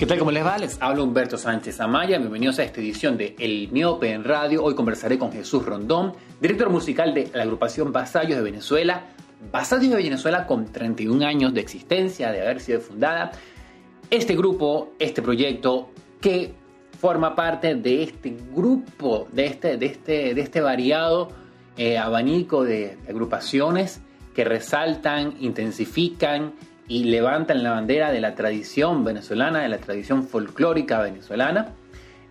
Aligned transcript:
¿Qué 0.00 0.06
tal? 0.06 0.18
¿Cómo 0.18 0.30
les 0.30 0.42
va? 0.42 0.56
Les 0.56 0.80
habla 0.80 1.02
Humberto 1.02 1.36
Sánchez 1.36 1.78
Amaya. 1.78 2.16
Bienvenidos 2.16 2.58
a 2.58 2.62
esta 2.62 2.80
edición 2.80 3.18
de 3.18 3.36
El 3.38 3.68
Miope 3.70 4.10
en 4.10 4.24
Radio. 4.24 4.64
Hoy 4.64 4.74
conversaré 4.74 5.18
con 5.18 5.30
Jesús 5.30 5.62
Rondón, 5.66 6.14
director 6.40 6.70
musical 6.70 7.12
de 7.12 7.30
la 7.34 7.42
agrupación 7.42 7.92
Vasallos 7.92 8.38
de 8.38 8.42
Venezuela. 8.42 9.08
Vasallos 9.52 9.90
de 9.90 9.96
Venezuela 9.96 10.46
con 10.46 10.72
31 10.72 11.26
años 11.26 11.52
de 11.52 11.60
existencia, 11.60 12.32
de 12.32 12.40
haber 12.40 12.60
sido 12.60 12.80
fundada. 12.80 13.32
Este 14.08 14.34
grupo, 14.34 14.94
este 14.98 15.20
proyecto 15.20 15.90
que 16.18 16.54
forma 16.98 17.36
parte 17.36 17.74
de 17.74 18.02
este 18.02 18.34
grupo, 18.54 19.28
de 19.32 19.44
este, 19.44 19.76
de 19.76 19.84
este, 19.84 20.32
de 20.32 20.40
este 20.40 20.62
variado 20.62 21.28
eh, 21.76 21.98
abanico 21.98 22.64
de 22.64 22.96
agrupaciones 23.06 24.00
que 24.34 24.44
resaltan, 24.44 25.34
intensifican 25.40 26.54
y 26.90 27.04
levantan 27.04 27.62
la 27.62 27.70
bandera 27.70 28.10
de 28.10 28.20
la 28.20 28.34
tradición 28.34 29.04
venezolana, 29.04 29.60
de 29.60 29.68
la 29.68 29.78
tradición 29.78 30.24
folclórica 30.24 31.00
venezolana. 31.00 31.68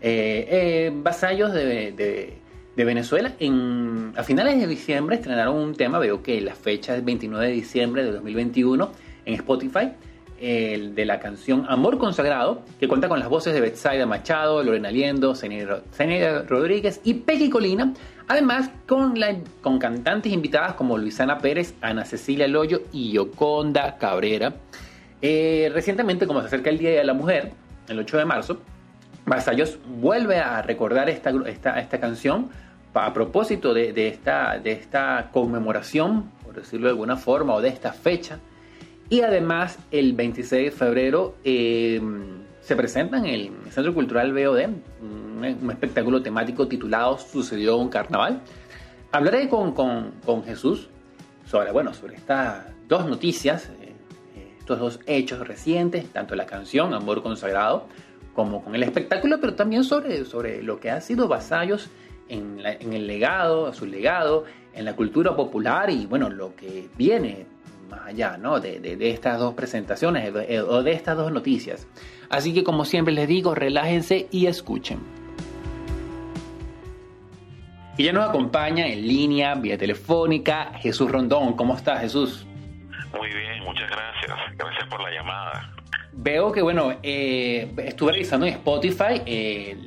Eh, 0.01 0.47
eh, 0.51 0.91
vasallos 0.93 1.53
de, 1.53 2.37
Venezuela, 2.75 3.33
en, 3.39 4.11
a 4.17 4.23
finales 4.23 4.59
de 4.59 4.67
diciembre 4.67 5.15
estrenaron 5.15 5.55
un 5.55 5.75
tema, 5.75 5.97
veo 5.97 6.21
que 6.21 6.41
la 6.41 6.55
fecha 6.55 6.95
es 6.95 7.05
29 7.05 7.47
de 7.47 7.53
diciembre 7.53 8.03
de 8.03 8.11
2021 8.11 8.91
en 9.25 9.33
Spotify, 9.35 9.91
el 10.41 10.95
de 10.95 11.05
la 11.05 11.19
canción 11.19 11.65
Amor 11.67 11.97
Consagrado, 11.97 12.61
que 12.79 12.87
cuenta 12.87 13.09
con 13.09 13.19
las 13.19 13.29
voces 13.29 13.53
de 13.53 13.61
Betsaida 13.61 14.05
Machado, 14.05 14.63
Lorena 14.63 14.91
Liendo, 14.91 15.35
Zeneida 15.35 16.43
Rodríguez 16.47 17.01
y 17.03 17.15
Peggy 17.15 17.49
Colina, 17.49 17.93
además 18.27 18.69
con, 18.87 19.15
con 19.61 19.79
cantantes 19.79 20.31
invitadas 20.31 20.73
como 20.73 20.97
Luisana 20.97 21.39
Pérez, 21.39 21.73
Ana 21.81 22.05
Cecilia 22.05 22.47
Loyo 22.47 22.81
y 22.91 23.11
Yoconda 23.11 23.97
Cabrera. 23.97 24.53
Eh, 25.21 25.69
recientemente, 25.73 26.25
como 26.25 26.41
se 26.41 26.47
acerca 26.47 26.69
el 26.69 26.77
Día 26.77 26.91
de 26.91 27.03
la 27.03 27.13
Mujer, 27.13 27.51
el 27.87 27.99
8 27.99 28.17
de 28.17 28.25
marzo, 28.25 28.61
Vasallos 29.25 29.77
vuelve 29.85 30.39
a 30.39 30.61
recordar 30.61 31.09
esta, 31.09 31.31
esta, 31.47 31.79
esta 31.79 31.99
canción 31.99 32.49
a 32.93 33.13
propósito 33.13 33.73
de, 33.73 33.93
de, 33.93 34.07
esta, 34.07 34.57
de 34.57 34.71
esta 34.71 35.29
conmemoración, 35.31 36.31
por 36.43 36.55
decirlo 36.55 36.87
de 36.87 36.91
alguna 36.91 37.15
forma, 37.15 37.53
o 37.53 37.61
de 37.61 37.69
esta 37.69 37.93
fecha 37.93 38.39
y 39.09 39.21
además, 39.21 39.79
el 39.89 40.13
26 40.13 40.65
de 40.65 40.71
febrero 40.71 41.35
eh, 41.43 41.99
se 42.61 42.75
presenta 42.75 43.17
en 43.17 43.25
el 43.25 43.51
Centro 43.71 43.93
Cultural 43.95 44.31
BOD 44.31 44.59
un, 45.01 45.71
espectáculo 45.71 46.21
temático 46.21 46.67
titulado 46.67 47.17
Sucedió 47.17 47.77
un 47.77 47.89
carnaval. 47.89 48.41
Hablaré 49.11 49.49
con, 49.49 49.71
con, 49.71 50.43
Jesús 50.43 50.89
sobre, 51.45 51.71
bueno, 51.71 51.91
sobre 51.95 52.17
estas 52.17 52.65
dos 52.87 53.07
noticias, 53.07 53.69
eh, 53.81 53.95
eh, 54.35 54.53
estos 54.59 54.77
dos 54.77 54.99
hechos 55.07 55.47
recientes, 55.47 56.07
tanto 56.13 56.35
la 56.35 56.45
canción 56.45 56.93
Amor 56.93 57.23
Consagrado 57.23 57.87
como 58.35 58.63
con 58.63 58.75
el 58.75 58.83
espectáculo, 58.83 59.39
pero 59.41 59.55
también 59.55 59.83
sobre, 59.83 60.23
sobre 60.25 60.61
lo 60.61 60.79
que 60.79 60.91
ha 60.91 61.01
sido 61.01 61.27
Vasallos 61.27 61.89
en, 62.27 62.59
en 62.63 62.93
el 62.93 63.07
legado, 63.07 63.73
su 63.73 63.87
legado, 63.87 64.45
en 64.75 64.85
la 64.85 64.95
cultura 64.95 65.35
popular 65.35 65.89
y 65.89 66.05
bueno, 66.05 66.29
lo 66.29 66.55
que 66.55 66.89
viene 66.95 67.47
más 67.89 68.07
allá 68.07 68.37
¿no? 68.37 68.59
de, 68.59 68.79
de, 68.79 69.09
estas 69.09 69.39
dos 69.39 69.53
presentaciones 69.53 70.31
eh, 70.47 70.61
o 70.61 70.83
de 70.83 70.91
estas 70.93 71.17
dos 71.17 71.31
noticias. 71.31 71.87
Así 72.29 72.53
que 72.53 72.63
como 72.63 72.85
siempre 72.85 73.13
les 73.13 73.27
digo, 73.27 73.55
relájense 73.55 74.27
y 74.31 74.45
escuchen. 74.45 74.99
Y 77.97 78.03
ya 78.03 78.13
nos 78.13 78.29
acompaña 78.29 78.87
en 78.87 79.05
línea, 79.05 79.55
vía 79.55 79.77
telefónica, 79.77 80.71
Jesús 80.79 81.11
Rondón. 81.11 81.57
¿Cómo 81.57 81.75
estás, 81.75 81.99
Jesús? 81.99 82.47
Muy 83.17 83.27
bien, 83.27 83.61
muchas 83.65 83.89
gracias. 83.89 84.37
Gracias 84.57 84.87
por 84.87 85.01
la 85.03 85.11
llamada. 85.11 85.73
Veo 86.13 86.51
que, 86.51 86.61
bueno, 86.61 86.97
eh, 87.03 87.71
estuve 87.77 88.13
revisando 88.13 88.45
en 88.45 88.53
Spotify 88.53 89.21
eh, 89.25 89.77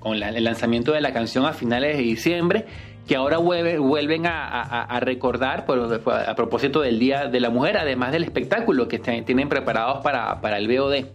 con 0.00 0.20
el 0.20 0.44
lanzamiento 0.44 0.92
de 0.92 1.00
la 1.00 1.12
canción 1.12 1.46
a 1.46 1.52
finales 1.52 1.96
de 1.96 2.02
diciembre 2.02 2.66
que 3.08 3.16
ahora 3.16 3.38
vuelven 3.38 4.26
a, 4.26 5.00
recordar 5.00 5.64
a 5.66 6.34
propósito 6.34 6.82
del 6.82 6.98
Día 6.98 7.26
de 7.26 7.40
la 7.40 7.48
Mujer, 7.48 7.78
además 7.78 8.12
del 8.12 8.22
espectáculo 8.22 8.86
que 8.86 8.98
tienen 8.98 9.48
preparados 9.48 10.04
para, 10.04 10.42
para 10.42 10.58
el 10.58 10.68
BOD. 10.68 11.06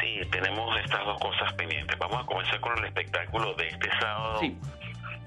Sí, 0.00 0.20
tenemos 0.30 0.78
estas 0.84 1.04
dos 1.04 1.18
cosas 1.18 1.52
pendientes. 1.54 1.98
Vamos 1.98 2.22
a 2.22 2.26
comenzar 2.26 2.60
con 2.60 2.78
el 2.78 2.84
espectáculo 2.84 3.54
de 3.54 3.66
este 3.66 3.90
sábado 4.00 4.40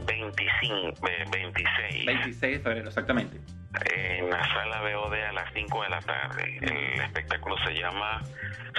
25, 0.06 0.94
26. 1.32 2.06
26 2.06 2.58
de 2.58 2.60
febrero, 2.64 2.88
exactamente. 2.88 3.38
En 3.94 4.30
la 4.30 4.42
sala 4.54 4.82
BOD 4.82 5.14
a 5.16 5.34
las 5.34 5.54
5 5.54 5.84
de 5.84 5.90
la 5.90 6.00
tarde. 6.00 6.58
El 6.62 7.02
espectáculo 7.02 7.58
se 7.66 7.74
llama 7.74 8.22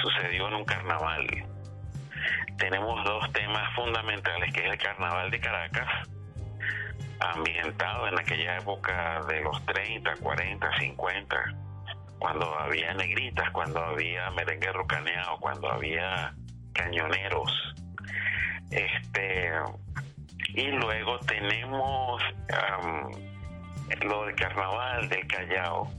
Sucedió 0.00 0.48
en 0.48 0.54
un 0.54 0.64
carnaval. 0.64 1.26
Tenemos 2.56 3.04
dos 3.04 3.30
temas 3.32 3.74
fundamentales, 3.74 4.54
que 4.54 4.64
es 4.64 4.72
el 4.72 4.78
carnaval 4.78 5.30
de 5.30 5.38
Caracas 5.38 6.08
ambientado 7.20 8.08
en 8.08 8.18
aquella 8.18 8.58
época 8.58 9.22
de 9.28 9.40
los 9.42 9.64
30, 9.66 10.16
40, 10.16 10.78
50, 10.78 11.36
cuando 12.18 12.58
había 12.58 12.94
negritas, 12.94 13.50
cuando 13.50 13.82
había 13.84 14.30
merengue 14.30 14.72
rocaneado, 14.72 15.38
cuando 15.38 15.70
había 15.70 16.34
cañoneros. 16.72 17.52
Este, 18.70 19.50
y 20.54 20.66
luego 20.68 21.18
tenemos 21.20 22.22
lo 24.02 24.24
del 24.26 24.34
carnaval 24.36 25.08
del 25.08 25.26
Callao, 25.26 25.90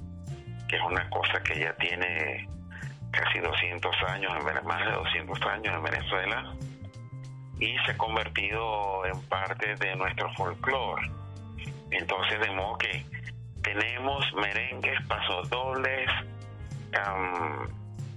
que 0.68 0.76
es 0.78 0.82
una 0.84 1.10
cosa 1.10 1.42
que 1.44 1.60
ya 1.60 1.74
tiene 1.76 2.48
casi 3.12 3.40
200 3.40 3.96
años, 4.08 4.32
más 4.64 4.86
de 4.86 4.92
200 4.92 5.42
años 5.44 5.76
en 5.76 5.84
Venezuela 5.84 6.56
y 7.62 7.78
se 7.86 7.92
ha 7.92 7.98
convertido 7.98 9.06
en 9.06 9.22
parte 9.30 9.76
de 9.76 9.96
nuestro 9.96 10.34
folclore. 10.34 11.10
Entonces, 11.92 12.40
de 12.40 12.52
modo 12.52 12.78
que 12.80 13.06
tenemos 13.62 14.26
merengues, 14.34 15.00
pasodobles, 15.08 16.10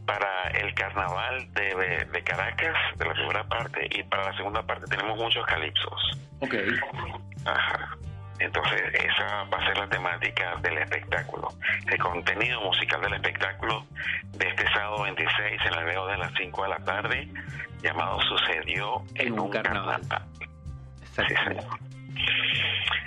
para 0.07 0.49
el 0.51 0.75
carnaval 0.75 1.53
de, 1.55 2.07
de, 2.13 2.23
Caracas, 2.25 2.77
de 2.99 3.05
la 3.05 3.13
primera 3.13 3.45
parte, 3.45 3.89
y 3.91 4.03
para 4.03 4.25
la 4.31 4.37
segunda 4.37 4.63
parte 4.63 4.87
tenemos 4.87 5.17
muchos 5.17 5.45
calipsos. 5.47 6.19
Ok. 6.41 6.55
Ajá. 7.45 7.97
Entonces, 8.39 8.83
esa 8.95 9.45
va 9.45 9.59
a 9.59 9.67
ser 9.67 9.79
la 9.79 9.89
temática 9.89 10.57
del 10.57 10.79
espectáculo. 10.79 11.49
El 11.87 11.99
contenido 11.99 12.61
musical 12.63 13.01
del 13.03 13.15
espectáculo 13.15 13.87
de 14.33 14.49
este 14.49 14.65
sábado 14.73 15.03
26 15.03 15.61
en 15.67 15.75
el 15.75 15.85
veo 15.85 16.07
de 16.07 16.19
las 16.19 16.33
5 16.37 16.63
de 16.63 16.69
la 16.69 16.79
tarde, 16.79 17.29
llamado 17.83 18.21
Sucedió 18.23 19.03
en, 19.15 19.39
un 19.39 19.51
carnaval. 19.51 20.03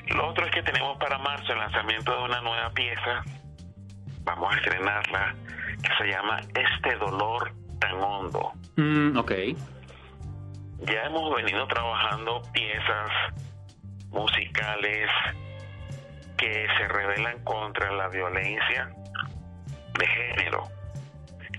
Lo 0.10 0.30
otro 0.30 0.46
es 0.46 0.52
que 0.52 0.64
tenemos 0.64 0.98
para 0.98 1.18
marzo 1.18 1.52
el 1.52 1.60
lanzamiento 1.60 2.16
de 2.16 2.24
una 2.24 2.42
nueva 2.42 2.70
pieza. 2.72 3.24
Vamos 4.24 4.54
a 4.54 4.58
estrenarla, 4.58 5.36
que 5.84 5.90
se 5.98 6.10
llama 6.10 6.40
Este 6.56 6.96
dolor 6.96 7.52
tan 7.80 8.02
hondo. 8.02 8.54
Mm, 8.78 9.18
ok. 9.18 9.32
Ya 10.80 11.04
hemos 11.04 11.36
venido 11.36 11.68
trabajando 11.68 12.42
piezas 12.54 13.12
musicales 14.10 15.10
que 16.38 16.68
se 16.78 16.88
rebelan 16.88 17.44
contra 17.44 17.92
la 17.92 18.08
violencia 18.10 18.90
de 19.98 20.08
género, 20.08 20.64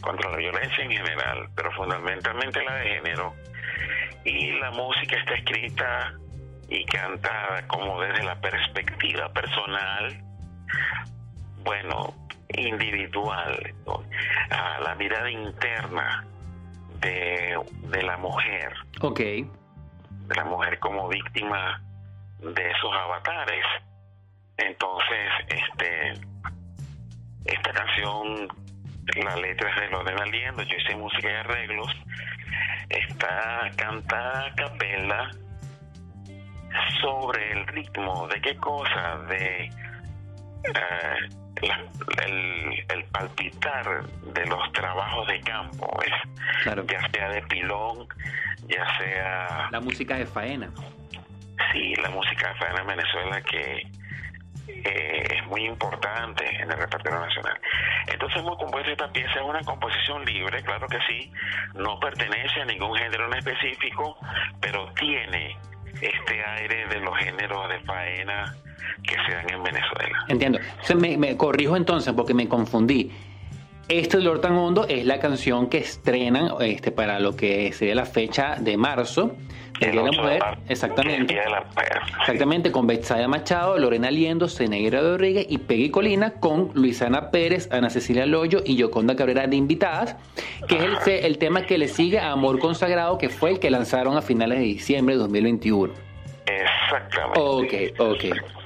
contra 0.00 0.30
la 0.30 0.36
violencia 0.36 0.84
en 0.84 0.90
general, 0.90 1.48
pero 1.54 1.72
fundamentalmente 1.72 2.62
la 2.64 2.74
de 2.76 2.88
género. 2.90 3.34
Y 4.24 4.52
la 4.60 4.70
música 4.70 5.16
está 5.16 5.34
escrita 5.34 6.14
y 6.68 6.84
cantada 6.84 7.66
como 7.66 8.00
desde 8.00 8.24
la 8.24 8.40
perspectiva 8.40 9.32
personal, 9.32 10.22
bueno, 11.64 12.14
individual, 12.56 13.74
a 14.50 14.80
la 14.80 14.94
mirada 14.94 15.30
interna 15.30 16.24
de, 17.00 17.58
de 17.88 18.02
la 18.02 18.16
mujer. 18.18 18.72
Ok. 19.00 19.20
De 19.20 20.34
la 20.36 20.44
mujer 20.44 20.78
como 20.78 21.08
víctima 21.08 21.82
de 22.40 22.70
esos 22.70 22.92
avatares. 22.92 23.64
Entonces, 24.56 25.30
este, 25.48 26.12
esta 27.44 27.72
canción, 27.72 28.48
la 29.16 29.36
letra 29.36 29.70
es 29.70 29.80
de 29.80 29.88
Lorena 29.90 30.24
Liendo, 30.26 30.62
yo 30.62 30.76
hice 30.76 30.96
música 30.96 31.30
y 31.30 31.34
arreglos, 31.34 31.88
está 32.88 33.70
cantada 33.76 34.46
a 34.46 34.54
capella 34.54 35.30
sobre 37.00 37.52
el 37.52 37.66
ritmo, 37.68 38.28
de 38.28 38.40
qué 38.40 38.56
cosa, 38.56 39.18
de 39.28 39.70
eh, 40.64 41.28
el, 42.24 43.04
palpitar 43.12 44.04
de 44.06 44.46
los 44.46 44.72
trabajos 44.72 45.26
de 45.28 45.40
campo, 45.40 45.98
ya 46.64 47.08
sea 47.12 47.28
de 47.30 47.42
pilón, 47.42 48.06
ya 48.68 48.98
sea... 48.98 49.68
La 49.70 49.80
música 49.80 50.16
de 50.16 50.26
faena 50.26 50.70
sí, 51.72 51.94
la 52.02 52.10
música 52.10 52.54
faena 52.58 52.80
en 52.80 52.86
Venezuela 52.86 53.40
que 53.42 53.86
eh, 54.68 55.24
es 55.36 55.46
muy 55.46 55.64
importante 55.64 56.44
en 56.44 56.70
el 56.70 56.78
repertorio 56.78 57.20
nacional. 57.20 57.58
Entonces 58.06 58.38
hemos 58.40 58.58
compuesto 58.58 58.90
esta 58.90 59.10
pieza, 59.12 59.32
es 59.34 59.42
una 59.42 59.62
composición 59.62 60.24
libre, 60.24 60.62
claro 60.62 60.86
que 60.88 60.98
sí, 61.08 61.30
no 61.74 61.98
pertenece 61.98 62.60
a 62.60 62.64
ningún 62.64 62.94
género 62.96 63.26
en 63.26 63.38
específico, 63.38 64.16
pero 64.60 64.92
tiene 64.94 65.56
este 66.00 66.44
aire 66.44 66.86
de 66.86 67.00
los 67.00 67.16
géneros 67.18 67.68
de 67.68 67.80
faena 67.80 68.54
que 69.02 69.16
se 69.26 69.34
dan 69.34 69.50
en 69.50 69.62
Venezuela. 69.62 70.24
Entiendo. 70.28 70.58
me, 70.96 71.16
me 71.16 71.36
corrijo 71.36 71.76
entonces 71.76 72.12
porque 72.14 72.34
me 72.34 72.48
confundí. 72.48 73.10
Este 73.88 74.18
Dolor 74.18 74.40
tan 74.40 74.52
hondo 74.52 74.86
es 74.86 75.06
la 75.06 75.18
canción 75.18 75.68
que 75.68 75.78
estrenan 75.78 76.50
este, 76.60 76.92
para 76.92 77.18
lo 77.20 77.34
que 77.34 77.72
sería 77.72 77.94
la 77.94 78.04
fecha 78.04 78.56
de 78.60 78.76
marzo 78.76 79.34
el 79.80 79.92
Día 79.92 80.02
de 80.02 80.10
la 80.10 80.22
Mujer, 80.22 80.42
exactamente. 80.68 81.38
Exactamente, 82.20 82.72
con 82.72 82.86
Betsaya 82.86 83.28
Machado, 83.28 83.78
Lorena 83.78 84.10
Liendo, 84.10 84.48
Cenegra 84.48 85.00
Rodríguez 85.00 85.46
y 85.48 85.58
Peggy 85.58 85.90
Colina, 85.90 86.34
con 86.34 86.72
Luisana 86.74 87.30
Pérez, 87.30 87.70
Ana 87.72 87.88
Cecilia 87.88 88.26
Loyo 88.26 88.60
y 88.64 88.76
Yoconda 88.76 89.14
Cabrera 89.16 89.46
de 89.46 89.56
invitadas, 89.56 90.16
que 90.66 90.76
es 90.76 91.06
el, 91.06 91.24
el 91.24 91.38
tema 91.38 91.62
que 91.62 91.78
le 91.78 91.88
sigue 91.88 92.18
a 92.18 92.32
Amor 92.32 92.58
Consagrado, 92.58 93.18
que 93.18 93.28
fue 93.28 93.52
el 93.52 93.60
que 93.60 93.70
lanzaron 93.70 94.16
a 94.16 94.22
finales 94.22 94.58
de 94.58 94.64
diciembre 94.64 95.14
de 95.14 95.20
2021. 95.20 95.92
Exactamente. 96.46 97.40
Ok, 97.40 98.00
ok. 98.00 98.57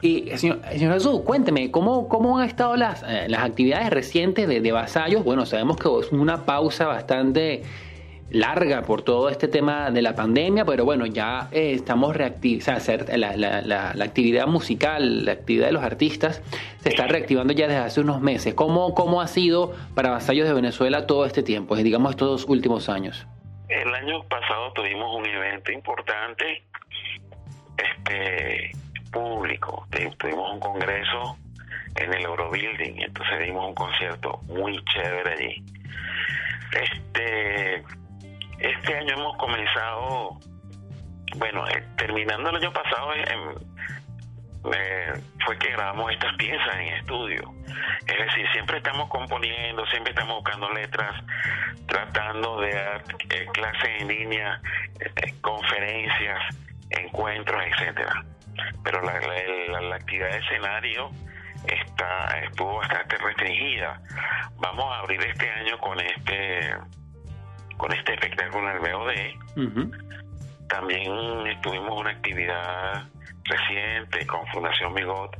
Y 0.00 0.30
señor, 0.36 0.60
señor 0.70 0.94
Jesús, 0.94 1.20
cuénteme, 1.22 1.70
¿cómo, 1.70 2.08
cómo 2.08 2.38
han 2.38 2.48
estado 2.48 2.76
las, 2.76 3.02
eh, 3.02 3.26
las 3.28 3.44
actividades 3.44 3.90
recientes 3.90 4.48
de, 4.48 4.60
de 4.60 4.72
Vasallos? 4.72 5.24
Bueno, 5.24 5.46
sabemos 5.46 5.76
que 5.76 5.88
es 6.00 6.12
una 6.12 6.44
pausa 6.44 6.86
bastante 6.86 7.62
larga 8.30 8.82
por 8.82 9.02
todo 9.02 9.28
este 9.28 9.48
tema 9.48 9.90
de 9.90 10.02
la 10.02 10.14
pandemia, 10.14 10.64
pero 10.64 10.84
bueno, 10.84 11.06
ya 11.06 11.48
eh, 11.50 11.72
estamos 11.72 12.14
reactivando, 12.16 13.16
la, 13.16 13.62
la, 13.62 14.04
actividad 14.04 14.46
musical, 14.46 15.24
la 15.24 15.32
actividad 15.32 15.66
de 15.66 15.72
los 15.72 15.82
artistas 15.82 16.42
se 16.80 16.90
está 16.90 17.06
reactivando 17.06 17.52
ya 17.52 17.66
desde 17.66 17.80
hace 17.80 18.00
unos 18.00 18.20
meses. 18.20 18.54
¿Cómo, 18.54 18.94
cómo 18.94 19.20
ha 19.20 19.28
sido 19.28 19.74
para 19.94 20.10
Vasallos 20.10 20.46
de 20.46 20.54
Venezuela 20.54 21.06
todo 21.06 21.24
este 21.24 21.42
tiempo, 21.42 21.76
digamos 21.76 22.10
estos 22.10 22.28
dos 22.28 22.44
últimos 22.48 22.88
años? 22.88 23.26
El 23.68 23.94
año 23.94 24.22
pasado 24.24 24.72
tuvimos 24.72 25.14
un 25.14 25.26
evento 25.26 25.72
importante, 25.72 26.62
este 27.76 28.72
público, 29.10 29.86
tuvimos 30.18 30.52
un 30.52 30.60
congreso 30.60 31.38
en 31.96 32.14
el 32.14 32.24
Eurobuilding, 32.24 33.02
entonces 33.02 33.40
dimos 33.40 33.68
un 33.68 33.74
concierto 33.74 34.40
muy 34.46 34.82
chévere 34.84 35.32
allí. 35.32 35.64
Este 36.72 37.84
este 38.58 38.92
año 38.92 39.14
hemos 39.14 39.36
comenzado, 39.36 40.36
bueno, 41.36 41.66
eh, 41.68 41.84
terminando 41.96 42.50
el 42.50 42.56
año 42.56 42.72
pasado, 42.72 43.14
eh, 43.14 43.24
fue 45.44 45.56
que 45.58 45.70
grabamos 45.70 46.12
estas 46.12 46.34
piezas 46.36 46.74
en 46.74 46.88
estudio. 46.94 47.54
Es 48.06 48.18
decir, 48.18 48.46
siempre 48.52 48.78
estamos 48.78 49.08
componiendo, 49.08 49.86
siempre 49.86 50.10
estamos 50.10 50.42
buscando 50.42 50.72
letras, 50.72 51.22
tratando 51.86 52.60
de 52.60 52.74
dar 52.74 53.04
eh, 53.30 53.46
clases 53.52 53.90
en 54.00 54.08
línea, 54.08 54.60
conferencias, 55.40 56.56
encuentros, 56.90 57.62
etcétera. 57.64 58.24
Pero 58.82 59.02
la, 59.02 59.20
la, 59.80 59.96
actividad 59.96 60.30
de 60.30 60.38
escenario 60.38 61.10
está 61.66 62.38
estuvo 62.44 62.76
bastante 62.76 63.16
restringida. 63.18 64.00
Vamos 64.56 64.84
a 64.84 65.00
abrir 65.00 65.20
este 65.22 65.50
año 65.50 65.78
con 65.78 65.98
este 66.00 66.74
con 67.76 67.92
este 67.92 68.14
espectáculo 68.14 68.70
en 68.70 68.76
el 68.76 68.92
BOD. 68.92 69.88
También 70.68 71.46
estuvimos 71.46 72.00
una 72.00 72.10
actividad 72.10 73.08
reciente 73.44 74.26
con 74.26 74.46
Fundación 74.48 74.92
Migot 74.92 75.36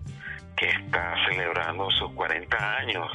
que 0.56 0.68
está 0.68 1.14
celebrando 1.28 1.90
sus 1.90 2.10
40 2.12 2.76
años, 2.78 3.06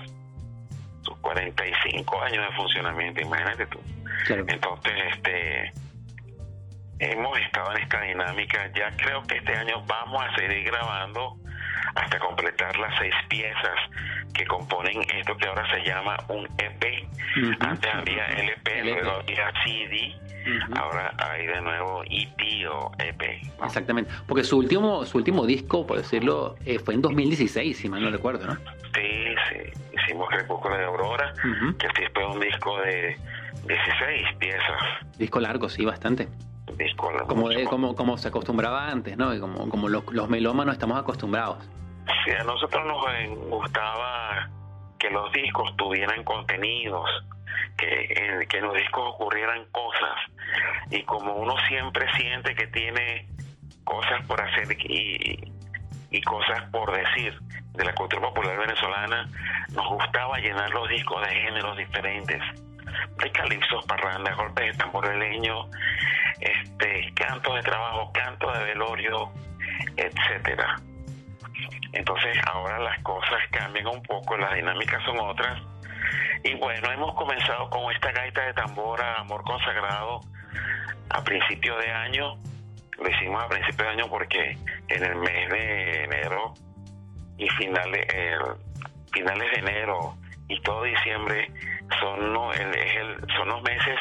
sus 1.02 1.18
45 1.18 2.22
años 2.22 2.48
de 2.48 2.56
funcionamiento, 2.56 3.22
imagínate 3.22 3.66
tú. 3.68 3.80
Entonces, 4.30 4.94
este 5.12 5.74
hemos 7.12 7.38
estado 7.40 7.72
en 7.76 7.84
esta 7.84 8.02
dinámica, 8.02 8.70
ya 8.76 8.92
creo 8.98 9.22
que 9.24 9.38
este 9.38 9.56
año 9.56 9.84
vamos 9.86 10.24
a 10.24 10.36
seguir 10.36 10.64
grabando 10.64 11.38
hasta 11.96 12.20
completar 12.20 12.78
las 12.80 12.98
seis 12.98 13.14
piezas 13.30 13.78
que 14.34 14.46
componen 14.46 15.02
esto 15.14 15.36
que 15.38 15.48
ahora 15.48 15.70
se 15.72 15.84
llama 15.84 16.18
un 16.30 16.48
EP. 16.58 17.08
Antes 17.60 17.94
había 17.94 18.26
LP, 18.26 18.84
luego 18.84 19.12
había 19.12 19.52
CD, 19.64 20.16
ahora 20.76 21.14
hay 21.18 21.46
de 21.46 21.62
nuevo 21.62 22.04
EP 22.10 22.70
o 22.72 22.92
EP. 23.00 23.42
Exactamente, 23.64 24.12
porque 24.28 24.44
su 24.44 24.58
último 24.58 25.06
su 25.06 25.18
último 25.18 25.46
disco, 25.46 25.86
por 25.86 25.98
decirlo, 25.98 26.56
eh, 26.66 26.80
fue 26.80 26.96
en 26.96 27.02
2016, 27.02 27.78
si 27.78 27.90
mal 27.90 28.02
no 28.02 28.10
recuerdo, 28.10 28.48
¿no? 28.48 28.56
Sí, 28.96 29.36
sí, 29.50 29.82
hicimos 29.94 30.30
Crepúsculo 30.30 30.78
de 30.78 30.86
Aurora, 30.86 31.34
que 31.78 31.88
sí 31.96 32.04
fue 32.14 32.26
un 32.26 32.40
disco 32.40 32.80
de 32.82 33.18
16 33.68 34.28
piezas. 34.40 34.82
Disco 35.18 35.40
largo, 35.40 35.70
sí, 35.70 35.86
bastante. 35.86 36.28
Como, 37.28 37.50
como, 37.70 37.96
como 37.96 38.18
se 38.18 38.28
acostumbraba 38.28 38.88
antes, 38.90 39.18
¿no? 39.18 39.38
Como, 39.40 39.70
como 39.70 39.90
los, 39.90 40.04
los 40.12 40.30
melómanos 40.30 40.74
estamos 40.74 40.98
acostumbrados. 41.00 41.58
Sí, 42.26 42.32
a 42.32 42.44
nosotros 42.44 42.86
nos 42.86 43.50
gustaba 43.50 44.50
que 45.00 45.10
los 45.10 45.32
discos 45.32 45.76
tuvieran 45.78 46.24
contenidos, 46.24 47.10
que, 47.78 48.46
que 48.50 48.58
en 48.58 48.64
los 48.66 48.74
discos 48.76 49.14
ocurrieran 49.16 49.66
cosas. 49.72 50.18
Y 50.90 51.04
como 51.04 51.34
uno 51.34 51.56
siempre 51.68 52.06
siente 52.16 52.56
que 52.56 52.68
tiene 52.68 53.28
cosas 53.84 54.26
por 54.28 54.42
hacer 54.42 54.72
y, 54.90 55.54
y 56.12 56.22
cosas 56.22 56.62
por 56.72 56.92
decir 56.96 57.38
de 57.74 57.86
la 57.86 57.94
cultura 57.96 58.22
popular 58.22 58.58
venezolana, 58.58 59.28
nos 59.74 59.88
gustaba 59.90 60.38
llenar 60.38 60.70
los 60.72 60.88
discos 60.90 61.22
de 61.28 61.36
géneros 61.36 61.76
diferentes, 61.78 62.42
de 63.18 63.32
calipsos, 63.32 63.86
parrandas, 63.86 64.38
golpes 64.38 64.78
de 64.78 64.84
este, 66.44 67.14
cantos 67.14 67.56
de 67.56 67.62
trabajo, 67.62 68.12
cantos 68.14 68.58
de 68.58 68.64
velorio, 68.66 69.32
etcétera. 69.96 70.76
Entonces 71.94 72.38
ahora 72.52 72.80
las 72.80 73.00
cosas 73.04 73.40
cambian 73.52 73.88
un 73.88 74.02
poco, 74.04 74.38
las 74.38 74.54
dinámicas 74.56 75.02
son 75.06 75.20
otras. 75.20 75.62
Y 76.44 76.56
bueno, 76.56 76.92
hemos 76.92 77.16
comenzado 77.16 77.70
con 77.70 77.92
esta 77.94 78.12
gaita 78.12 78.42
de 78.46 78.54
tambora, 78.54 79.16
Amor 79.20 79.44
Consagrado, 79.44 80.20
a 81.10 81.24
principio 81.24 81.78
de 81.78 81.92
año. 81.92 82.36
Lo 82.98 83.10
hicimos 83.10 83.44
a 83.44 83.48
principio 83.48 83.86
de 83.86 83.92
año 83.92 84.08
porque 84.10 84.58
en 84.90 85.04
el 85.04 85.16
mes 85.16 85.50
de 85.50 86.04
enero 86.04 86.54
y 87.38 87.48
finales, 87.50 88.06
finales 89.12 89.52
de 89.52 89.60
enero 89.60 90.18
y 90.48 90.60
todo 90.62 90.84
diciembre 90.84 91.50
son, 92.00 92.34
no, 92.34 92.52
el, 92.54 93.18
son 93.36 93.48
los 93.48 93.62
meses 93.64 93.98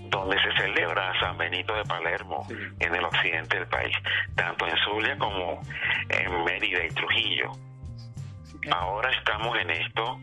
donde 0.00 0.36
se 0.40 0.52
celebra 0.56 1.18
San 1.20 1.36
Benito 1.36 1.74
de 1.74 1.84
Palermo 1.84 2.46
en 2.80 2.94
el 2.94 3.04
occidente 3.04 3.58
del 3.58 3.66
país, 3.66 3.96
tanto 4.34 4.66
en 4.66 4.76
Zulia 4.78 5.18
como 5.18 5.60
en 6.08 6.44
Mérida 6.44 6.84
y 6.84 6.88
Trujillo. 6.88 7.52
Ahora 8.70 9.10
estamos 9.10 9.58
en 9.58 9.70
esto, 9.70 10.18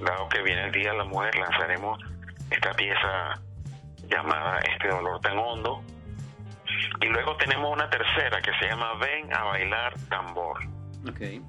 dado 0.00 0.28
que 0.28 0.42
viene 0.42 0.64
el 0.64 0.72
Día 0.72 0.92
de 0.92 0.98
la 0.98 1.04
Mujer, 1.04 1.34
lanzaremos 1.36 1.98
esta 2.50 2.72
pieza 2.74 3.40
llamada 4.08 4.58
Este 4.60 4.88
dolor 4.88 5.20
tan 5.20 5.38
hondo. 5.38 5.82
Y 7.00 7.06
luego 7.06 7.36
tenemos 7.36 7.72
una 7.72 7.88
tercera 7.90 8.40
que 8.40 8.52
se 8.58 8.66
llama 8.66 8.94
Ven 8.94 9.32
a 9.34 9.44
bailar 9.44 9.94
tambor. 10.08 10.58
Okay 11.10 11.42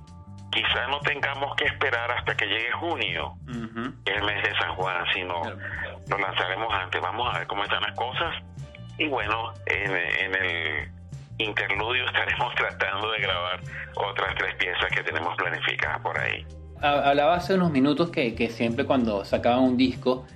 quizás 0.54 0.88
no 0.90 1.00
tengamos 1.00 1.56
que 1.56 1.66
esperar 1.66 2.12
hasta 2.12 2.36
que 2.36 2.46
llegue 2.46 2.72
junio, 2.74 3.34
el 3.48 4.24
mes 4.24 4.44
de 4.44 4.56
San 4.60 4.76
Juan, 4.76 5.04
sino 5.14 5.42
lo 6.08 6.18
lanzaremos 6.18 6.74
antes. 6.74 7.02
Vamos 7.02 7.34
a 7.34 7.40
ver 7.40 7.48
cómo 7.48 7.64
están 7.64 7.82
las 7.82 7.94
cosas. 7.94 8.36
Y 8.98 9.08
bueno, 9.08 9.54
en, 9.66 10.36
el 10.36 10.90
interludio 11.40 12.06
estaremos 12.06 12.54
tratando 12.56 13.12
de 13.12 13.20
grabar 13.20 13.60
otras 13.96 14.36
tres 14.36 14.56
piezas 14.56 14.88
que 14.96 15.04
tenemos 15.04 15.36
planificadas 15.36 16.00
por 16.02 16.18
ahí. 16.20 16.46
Hablaba 16.82 17.36
hace 17.36 17.54
unos 17.54 17.72
minutos 17.72 18.10
que, 18.10 18.36
que 18.36 18.50
siempre 18.50 18.86
cuando 18.86 19.24
sacaban 19.24 19.60
un 19.60 19.78
disco, 19.78 20.28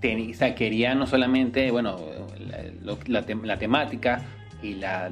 ten, 0.00 0.32
o 0.32 0.54
quería 0.54 0.94
no 0.94 1.06
solamente 1.06 1.70
bueno, 1.70 1.96
la, 2.38 3.22
la 3.42 3.58
temática 3.58 4.22
y 4.62 4.74
la 4.74 5.10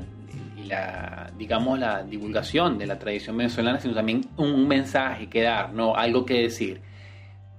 la, 0.64 1.30
digamos, 1.36 1.78
la 1.78 2.02
divulgación 2.02 2.78
de 2.78 2.86
la 2.86 2.98
tradición 2.98 3.36
venezolana, 3.36 3.80
sino 3.80 3.94
también 3.94 4.22
un 4.36 4.66
mensaje 4.66 5.28
que 5.28 5.42
dar, 5.42 5.72
¿no? 5.72 5.94
Algo 5.94 6.24
que 6.24 6.34
decir. 6.42 6.80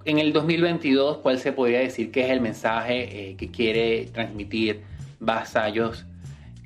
En 0.05 0.17
el 0.19 0.33
2022, 0.33 1.17
¿cuál 1.17 1.39
se 1.39 1.51
podría 1.51 1.79
decir 1.79 2.11
que 2.11 2.21
es 2.21 2.29
el 2.31 2.41
mensaje 2.41 3.31
eh, 3.31 3.35
que 3.35 3.51
quiere 3.51 4.05
transmitir 4.05 4.83
Vasallos 5.19 6.05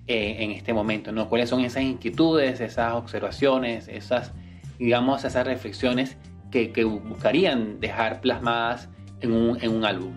eh, 0.08 0.38
en 0.40 0.52
este 0.52 0.74
momento, 0.74 1.12
¿no? 1.12 1.30
¿Cuáles 1.30 1.50
son 1.50 1.62
esas 1.62 1.84
inquietudes, 1.84 2.60
esas 2.60 2.94
observaciones, 2.94 3.88
esas, 3.88 4.34
digamos, 4.78 5.24
esas 5.24 5.46
reflexiones 5.48 6.18
que, 6.52 6.72
que 6.72 6.84
buscarían 6.84 7.80
dejar 7.80 8.22
plasmadas 8.22 8.90
en 9.22 9.32
un, 9.32 9.62
en 9.62 9.72
un 9.72 9.86
álbum? 9.86 10.13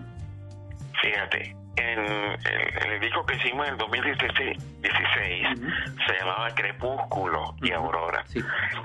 Fíjate, 1.01 1.55
en 1.77 1.99
el, 1.99 2.99
disco 2.99 3.25
que 3.25 3.35
hicimos 3.35 3.67
en 3.67 3.73
el 3.73 3.77
2016 3.79 4.66
16 4.87 5.47
se 6.05 6.13
llamaba 6.19 6.49
Crepúsculo 6.55 7.55
y 7.61 7.71
Aurora. 7.71 8.23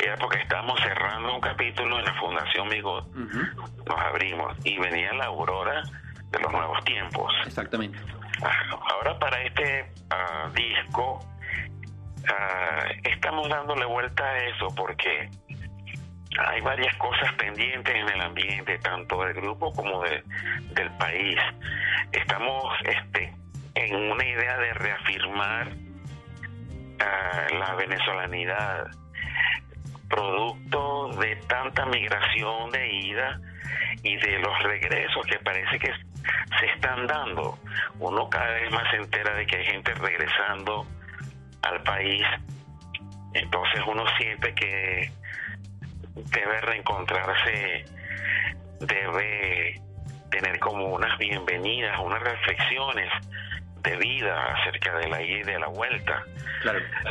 Era 0.03 0.17
porque 0.17 0.39
estábamos 0.39 0.81
cerrando 0.81 1.35
un 1.35 1.41
capítulo 1.41 1.99
en 1.99 2.05
la 2.05 2.15
Fundación 2.15 2.69
Migot, 2.69 3.15
nos 3.15 4.01
abrimos 4.01 4.57
y 4.65 4.79
venía 4.79 5.13
la 5.13 5.27
aurora 5.27 5.83
de 6.31 6.39
los 6.41 6.53
nuevos 6.53 6.85
tiempos. 6.85 7.33
Exactamente. 7.47 7.99
Ahora 8.91 9.19
para 9.19 9.41
este 9.43 9.93
ah, 10.11 10.51
disco 10.55 11.21
ah, 12.29 12.87
estamos 13.05 13.49
dándole 13.49 13.85
vuelta 13.85 14.25
a 14.25 14.39
eso 14.39 14.69
porque 14.75 15.31
hay 16.39 16.61
varias 16.63 16.97
cosas 16.97 17.33
pendientes 17.35 17.95
en 17.95 18.09
el 18.09 18.21
ambiente, 18.21 18.79
tanto 18.79 19.23
del 19.23 19.35
grupo 19.35 19.73
como 19.73 20.03
de, 20.03 20.25
del 20.75 20.91
país. 20.97 21.39
Estamos 22.11 22.65
este, 22.85 23.33
en 23.75 23.95
una 23.95 24.25
idea 24.25 24.57
de 24.59 24.75
reafirmar 24.75 25.69
la 27.59 27.75
venezolanidad, 27.75 28.87
producto 30.09 31.09
de 31.19 31.37
tanta 31.49 31.87
migración 31.87 32.71
de 32.71 32.93
ida 32.93 33.41
y 34.03 34.17
de 34.17 34.39
los 34.39 34.63
regresos 34.63 35.27
que 35.27 35.39
parece 35.39 35.79
que 35.79 35.93
se 36.59 36.67
están 36.67 37.07
dando. 37.07 37.59
Uno 37.99 38.29
cada 38.29 38.53
vez 38.53 38.71
más 38.73 38.91
se 38.91 38.97
entera 38.97 39.35
de 39.35 39.47
que 39.47 39.57
hay 39.57 39.65
gente 39.65 39.95
regresando 39.95 40.87
al 41.63 41.83
país, 41.83 42.25
entonces 43.35 43.81
uno 43.87 44.05
siente 44.19 44.55
que 44.55 45.11
debe 46.15 46.61
reencontrarse, 46.61 47.85
debe 48.81 49.81
tener 50.31 50.59
como 50.59 50.87
unas 50.87 51.17
bienvenidas, 51.19 51.99
unas 52.01 52.21
reflexiones 52.21 53.11
de 53.83 53.97
vida 53.97 54.55
acerca 54.55 54.97
de 54.99 55.09
la 55.09 55.23
ida 55.23 55.39
y 55.39 55.43
de 55.43 55.59
la 55.59 55.67
vuelta. 55.69 56.25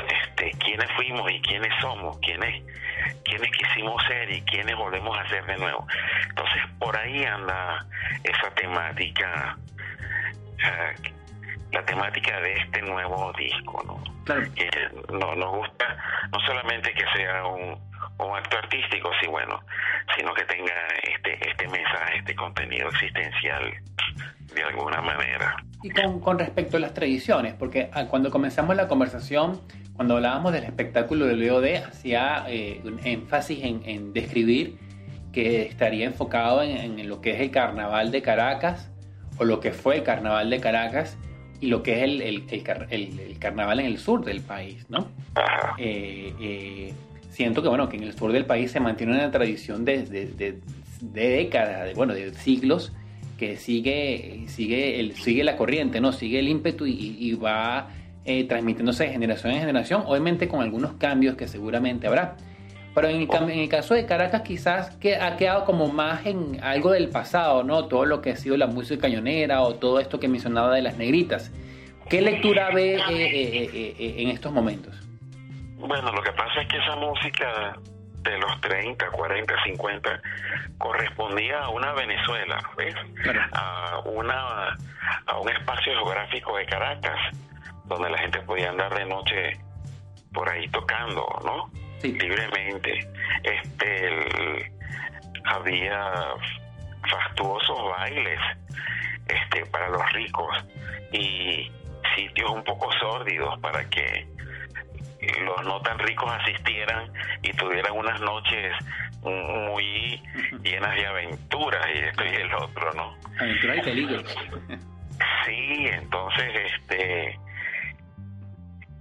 Este, 0.07 0.51
quiénes 0.59 0.89
fuimos 0.95 1.29
y 1.31 1.41
quiénes 1.41 1.73
somos, 1.81 2.17
quiénes, 2.19 2.63
quiénes 3.23 3.51
quisimos 3.51 4.01
ser 4.07 4.31
y 4.31 4.41
quiénes 4.43 4.75
volvemos 4.75 5.17
a 5.17 5.27
ser 5.27 5.45
de 5.45 5.57
nuevo. 5.57 5.85
Entonces, 6.29 6.61
por 6.79 6.97
ahí 6.97 7.25
anda 7.25 7.85
esa 8.23 8.49
temática, 8.55 9.57
la 11.71 11.85
temática 11.85 12.39
de 12.39 12.53
este 12.53 12.81
nuevo 12.81 13.33
disco, 13.37 13.83
¿no? 13.85 14.03
Que 14.55 14.69
no, 15.11 15.35
nos 15.35 15.57
gusta 15.57 15.97
no 16.31 16.39
solamente 16.41 16.93
que 16.93 17.03
sea 17.15 17.45
un, 17.45 17.90
un 18.27 18.37
acto 18.37 18.57
artístico, 18.57 19.09
sí, 19.21 19.27
bueno, 19.27 19.61
sino 20.17 20.33
que 20.33 20.43
tenga 20.45 20.73
este, 21.03 21.49
este 21.49 21.67
mensaje, 21.67 22.17
este 22.17 22.35
contenido 22.35 22.89
existencial 22.89 23.73
de 24.53 24.63
alguna 24.63 25.01
manera. 25.01 25.55
Y 25.83 25.89
con, 25.89 26.37
respecto 26.37 26.77
a 26.77 26.79
las 26.79 26.93
tradiciones, 26.93 27.53
porque 27.53 27.89
ah, 27.93 28.05
cuando 28.05 28.29
comenzamos 28.29 28.75
la 28.75 28.87
conversación, 28.87 29.61
cuando 29.95 30.15
hablábamos 30.15 30.53
del 30.53 30.63
espectáculo 30.63 31.25
del 31.25 31.41
EOD, 31.43 31.83
hacía 31.87 32.45
eh, 32.47 32.81
un 32.83 32.99
énfasis 33.03 33.59
en, 33.63 34.13
describir 34.13 34.77
que 35.31 35.63
estaría 35.63 36.05
enfocado 36.05 36.61
en, 36.61 37.07
lo 37.07 37.21
que 37.21 37.31
es 37.31 37.41
el 37.41 37.51
carnaval 37.51 38.11
de 38.11 38.21
Caracas, 38.21 38.91
o 39.37 39.45
lo 39.45 39.59
que 39.59 39.71
fue 39.71 39.97
el 39.97 40.03
carnaval 40.03 40.49
de 40.49 40.59
Caracas, 40.59 41.17
y 41.61 41.67
lo 41.67 41.83
que 41.83 41.97
es 41.97 42.03
el, 42.03 42.21
el, 42.21 43.39
carnaval 43.39 43.79
en 43.79 43.85
el 43.85 43.97
sur 43.97 44.25
del 44.25 44.41
país, 44.41 44.89
¿no? 44.89 45.09
Eh, 45.77 46.33
eh, 46.41 46.93
siento 47.31 47.63
que, 47.63 47.69
bueno, 47.69 47.89
que 47.89 47.97
en 47.97 48.03
el 48.03 48.13
sur 48.13 48.31
del 48.31 48.45
país 48.45 48.71
se 48.71 48.79
mantiene 48.79 49.13
una 49.13 49.31
tradición 49.31 49.85
de, 49.85 50.03
de, 50.03 50.59
décadas, 51.01 51.85
de, 51.85 51.93
bueno, 51.93 52.13
de 52.13 52.33
siglos, 52.35 52.91
que 53.37 53.57
sigue, 53.57 54.43
sigue, 54.47 54.99
el, 54.99 55.15
sigue 55.15 55.43
la 55.43 55.57
corriente, 55.57 55.99
¿no? 55.99 56.11
Sigue 56.11 56.39
el 56.39 56.47
ímpetu 56.47 56.85
y, 56.85 57.33
va 57.33 57.89
eh, 58.25 58.43
transmitiéndose 58.43 59.05
de 59.05 59.09
generación 59.11 59.53
en 59.53 59.61
generación, 59.61 60.03
obviamente 60.05 60.47
con 60.47 60.61
algunos 60.61 60.93
cambios 60.93 61.35
que 61.35 61.47
seguramente 61.47 62.05
habrá. 62.05 62.35
Pero 62.93 63.07
en 63.07 63.21
el, 63.21 63.49
en 63.49 63.59
el, 63.59 63.69
caso 63.69 63.93
de 63.93 64.05
Caracas 64.05 64.41
quizás 64.41 64.97
que 64.97 65.15
ha 65.15 65.37
quedado 65.37 65.63
como 65.63 65.87
más 65.87 66.25
en 66.25 66.61
algo 66.61 66.91
del 66.91 67.07
pasado, 67.07 67.63
¿no? 67.63 67.85
Todo 67.85 68.05
lo 68.05 68.21
que 68.21 68.31
ha 68.31 68.35
sido 68.35 68.57
la 68.57 68.67
música 68.67 69.03
cañonera 69.03 69.61
o 69.61 69.75
todo 69.75 70.01
esto 70.01 70.19
que 70.19 70.27
mencionaba 70.27 70.75
de 70.75 70.81
las 70.81 70.97
negritas. 70.97 71.51
¿Qué 72.09 72.21
lectura 72.21 72.69
ve 72.75 72.95
eh, 72.97 73.69
eh, 73.73 74.15
en 74.17 74.27
estos 74.27 74.51
momentos? 74.51 75.10
Bueno, 75.81 76.11
lo 76.11 76.21
que 76.21 76.31
pasa 76.33 76.61
es 76.61 76.67
que 76.67 76.77
esa 76.77 76.95
música 76.95 77.75
de 78.21 78.37
los 78.37 78.61
30, 78.61 79.09
40, 79.09 79.63
50 79.63 80.21
correspondía 80.77 81.63
a 81.63 81.69
una 81.69 81.91
Venezuela, 81.93 82.61
¿ves? 82.77 82.95
A, 83.53 83.99
una, 84.05 84.77
a 85.25 85.39
un 85.39 85.49
espacio 85.49 85.93
geográfico 85.93 86.55
de 86.57 86.65
Caracas, 86.67 87.17
donde 87.85 88.11
la 88.11 88.17
gente 88.19 88.39
podía 88.41 88.69
andar 88.69 88.93
de 88.93 89.05
noche 89.05 89.59
por 90.31 90.47
ahí 90.49 90.67
tocando, 90.69 91.27
¿no? 91.43 91.71
Libremente. 92.03 93.07
Este, 93.43 94.71
había 95.45 96.13
fastuosos 97.09 97.89
bailes 97.97 98.39
este, 99.27 99.65
para 99.65 99.89
los 99.89 100.13
ricos 100.13 100.65
y 101.11 101.71
sitios 102.15 102.51
un 102.51 102.63
poco 102.63 102.91
sórdidos 102.99 103.59
para 103.59 103.89
que 103.89 104.27
los 105.21 105.63
no 105.65 105.81
tan 105.81 105.99
ricos 105.99 106.31
asistieran 106.31 107.11
y 107.41 107.51
tuvieran 107.53 107.93
unas 107.93 108.19
noches 108.21 108.73
muy 109.21 110.21
llenas 110.63 110.95
de 110.95 111.05
aventuras 111.05 111.85
y 111.93 111.99
esto 111.99 112.25
y 112.25 112.35
el 112.35 112.53
otro, 112.55 112.93
¿no? 112.93 113.15
Aventura 113.39 113.75
y 113.75 113.81
peligro. 113.81 114.23
Sí, 115.45 115.87
entonces, 115.87 116.71
este, 116.73 117.39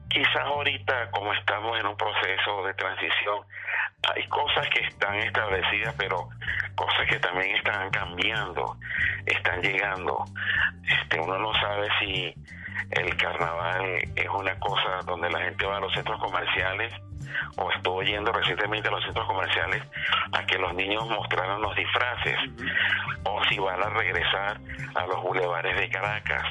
quizás 0.08 0.44
ahorita 0.44 1.10
como 1.12 1.32
estamos 1.32 1.78
en 1.80 1.86
un 1.86 1.96
proceso 1.96 2.64
de 2.66 2.74
transición, 2.74 3.42
hay 4.14 4.26
cosas 4.28 4.68
que 4.70 4.80
están 4.80 5.14
establecidas, 5.16 5.94
pero 5.96 6.28
cosas 6.74 7.06
que 7.08 7.18
también 7.18 7.56
están 7.56 7.90
cambiando, 7.90 8.76
están 9.26 9.60
llegando. 9.62 10.24
Este, 10.84 11.20
uno 11.20 11.38
no 11.38 11.52
sabe 11.54 11.88
si 12.00 12.34
el 12.90 13.16
carnaval 13.16 13.84
es 14.16 14.28
una 14.28 14.58
cosa 14.58 15.00
donde 15.06 15.30
la 15.30 15.40
gente 15.40 15.66
va 15.66 15.76
a 15.76 15.80
los 15.80 15.92
centros 15.92 16.18
comerciales 16.20 16.92
o 17.56 17.70
estuvo 17.70 18.02
yendo 18.02 18.32
recientemente 18.32 18.88
a 18.88 18.92
los 18.92 19.04
centros 19.04 19.26
comerciales 19.26 19.82
a 20.32 20.44
que 20.46 20.58
los 20.58 20.74
niños 20.74 21.08
mostraran 21.08 21.60
los 21.60 21.74
disfraces. 21.76 22.36
O 23.24 23.42
si 23.44 23.58
van 23.58 23.82
a 23.82 23.90
regresar 23.90 24.58
a 24.94 25.06
los 25.06 25.22
bulevares 25.22 25.78
de 25.78 25.88
Caracas. 25.88 26.44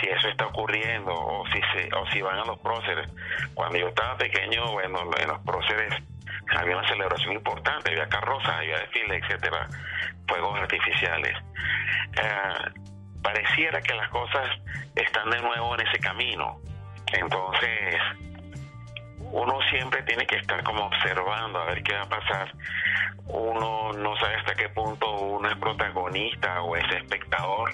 Si 0.00 0.08
eso 0.08 0.28
está 0.28 0.46
ocurriendo 0.46 1.12
o 1.12 1.44
si 1.46 1.60
se, 1.72 1.88
o 1.96 2.06
si 2.10 2.20
van 2.20 2.38
a 2.38 2.44
los 2.44 2.58
próceres. 2.58 3.10
Cuando 3.54 3.78
yo 3.78 3.88
estaba 3.88 4.16
pequeño 4.16 4.72
bueno 4.72 5.00
en 5.18 5.28
los 5.28 5.38
próceres 5.40 5.94
había 6.56 6.78
una 6.78 6.88
celebración 6.88 7.34
importante 7.34 7.90
había 7.90 8.08
carrozas 8.08 8.56
había 8.56 8.78
desfiles 8.78 9.22
etcétera 9.22 9.68
fuegos 10.26 10.58
artificiales. 10.60 11.34
Eh, 12.22 12.88
pareciera 13.22 13.80
que 13.80 13.94
las 13.94 14.08
cosas 14.10 14.48
están 14.94 15.30
de 15.30 15.40
nuevo 15.40 15.74
en 15.74 15.86
ese 15.86 15.98
camino. 15.98 16.60
Entonces, 17.12 17.96
uno 19.32 19.58
siempre 19.70 20.02
tiene 20.02 20.26
que 20.26 20.36
estar 20.36 20.62
como 20.62 20.86
observando 20.86 21.58
a 21.58 21.66
ver 21.66 21.82
qué 21.82 21.94
va 21.94 22.02
a 22.02 22.08
pasar. 22.08 22.52
Uno 23.26 23.92
no 23.92 24.16
sabe 24.16 24.36
hasta 24.36 24.54
qué 24.54 24.68
punto 24.70 25.10
uno 25.20 25.50
es 25.50 25.56
protagonista 25.58 26.62
o 26.62 26.76
es 26.76 26.84
espectador 26.92 27.72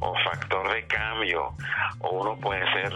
o 0.00 0.14
factor 0.24 0.72
de 0.72 0.86
cambio 0.86 1.54
o 2.00 2.10
uno 2.10 2.38
puede 2.40 2.64
ser 2.72 2.92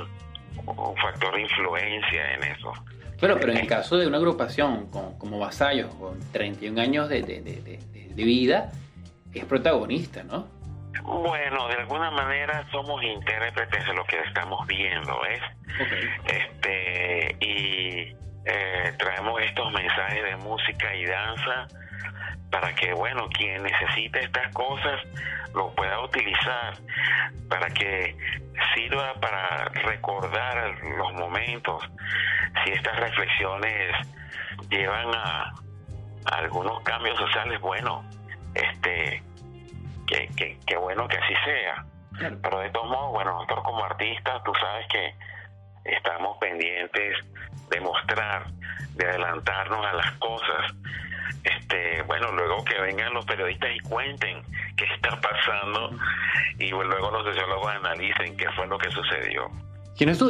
un 0.66 0.96
factor 0.96 1.34
de 1.34 1.42
influencia 1.42 2.34
en 2.34 2.44
eso. 2.44 2.72
Bueno, 3.20 3.36
pero 3.38 3.52
en 3.52 3.58
el 3.58 3.66
caso 3.66 3.98
de 3.98 4.06
una 4.06 4.16
agrupación 4.16 4.90
como 4.90 5.38
Vasallos, 5.38 5.94
con 5.96 6.18
31 6.32 6.80
años 6.80 7.08
de, 7.10 7.22
de, 7.22 7.40
de 7.42 8.24
vida, 8.24 8.70
es 9.34 9.44
protagonista, 9.44 10.22
¿no? 10.22 10.59
Bueno, 11.02 11.68
de 11.68 11.74
alguna 11.74 12.10
manera 12.10 12.64
somos 12.70 13.02
intérpretes 13.02 13.86
de 13.86 13.94
lo 13.94 14.04
que 14.04 14.18
estamos 14.20 14.66
viendo, 14.66 15.20
¿ves? 15.20 15.42
Este, 16.26 17.36
y 17.40 18.16
eh, 18.44 18.92
traemos 18.98 19.40
estos 19.42 19.72
mensajes 19.72 20.22
de 20.24 20.36
música 20.36 20.94
y 20.94 21.06
danza 21.06 21.68
para 22.50 22.74
que, 22.74 22.92
bueno, 22.92 23.28
quien 23.28 23.62
necesite 23.62 24.24
estas 24.24 24.52
cosas 24.52 25.00
lo 25.54 25.72
pueda 25.74 26.00
utilizar, 26.00 26.74
para 27.48 27.68
que 27.68 28.16
sirva 28.74 29.14
para 29.14 29.64
recordar 29.66 30.78
los 30.82 31.12
momentos. 31.14 31.82
Si 32.64 32.72
estas 32.72 32.98
reflexiones 32.98 33.94
llevan 34.68 35.14
a 35.14 35.52
algunos 36.32 36.82
cambios 36.82 37.16
sociales, 37.18 37.60
bueno, 37.60 38.04
este 38.54 39.22
que, 40.66 40.76
bueno 40.76 41.08
que 41.08 41.16
así 41.16 41.34
sea. 41.44 41.84
Pero 42.42 42.58
de 42.58 42.70
todos 42.70 42.88
modos, 42.88 43.12
bueno, 43.12 43.32
nosotros 43.32 43.64
como 43.64 43.84
artistas, 43.84 44.42
tú 44.44 44.52
sabes 44.60 44.86
que 44.88 45.14
estamos 45.84 46.36
pendientes 46.38 47.16
de 47.70 47.80
mostrar, 47.80 48.46
de 48.94 49.06
adelantarnos 49.06 49.86
a 49.86 49.92
las 49.94 50.10
cosas. 50.18 50.74
Este, 51.42 52.02
bueno, 52.02 52.32
luego 52.32 52.62
que 52.64 52.78
vengan 52.80 53.14
los 53.14 53.24
periodistas 53.24 53.70
y 53.74 53.80
cuenten 53.80 54.42
qué 54.76 54.84
está 54.94 55.18
pasando 55.20 55.90
y 56.58 56.68
luego 56.68 57.10
los 57.10 57.24
sociólogos 57.24 57.72
analicen 57.74 58.36
qué 58.36 58.50
fue 58.50 58.66
lo 58.66 58.76
que 58.78 58.90
sucedió. 58.90 59.50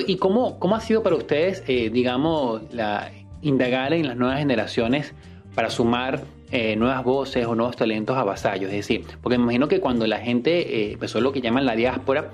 ¿y 0.06 0.18
cómo, 0.18 0.58
cómo 0.58 0.76
ha 0.76 0.80
sido 0.80 1.02
para 1.02 1.16
ustedes, 1.16 1.64
eh, 1.68 1.90
digamos, 1.90 2.62
la, 2.72 3.10
indagar 3.42 3.92
en 3.92 4.08
las 4.08 4.16
nuevas 4.16 4.38
generaciones 4.38 5.14
para 5.54 5.70
sumar 5.70 6.20
eh, 6.50 6.76
nuevas 6.76 7.04
voces 7.04 7.46
o 7.46 7.54
nuevos 7.54 7.76
talentos 7.76 8.16
a 8.16 8.24
vasallos? 8.24 8.70
Es 8.70 8.76
decir, 8.76 9.04
porque 9.22 9.38
me 9.38 9.44
imagino 9.44 9.68
que 9.68 9.80
cuando 9.80 10.06
la 10.06 10.18
gente 10.18 10.60
eh, 10.60 10.92
empezó 10.92 11.20
lo 11.20 11.32
que 11.32 11.40
llaman 11.40 11.66
la 11.66 11.74
diáspora, 11.74 12.30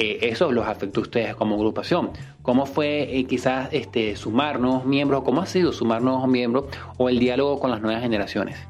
eso 0.00 0.52
los 0.52 0.64
afectó 0.68 1.00
a 1.00 1.02
ustedes 1.02 1.34
como 1.34 1.56
agrupación. 1.56 2.12
¿Cómo 2.42 2.66
fue 2.66 3.26
quizás 3.28 3.68
este, 3.72 4.14
sumar 4.14 4.60
nuevos 4.60 4.84
miembros? 4.84 5.24
¿Cómo 5.24 5.40
ha 5.40 5.46
sido 5.46 5.72
sumar 5.72 6.02
nuevos 6.02 6.28
miembros 6.28 6.66
o 6.98 7.08
el 7.08 7.18
diálogo 7.18 7.58
con 7.58 7.72
las 7.72 7.80
nuevas 7.80 8.00
generaciones? 8.00 8.64